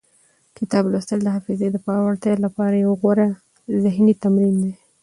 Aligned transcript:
کتاب 0.57 0.83
لوستل 0.91 1.19
د 1.23 1.27
حافظې 1.35 1.67
د 1.71 1.77
پیاوړتیا 1.85 2.33
لپاره 2.45 2.75
یو 2.75 2.91
غوره 3.01 3.27
ذهني 3.83 4.13
تمرین 4.23 4.55
دی. 4.63 4.73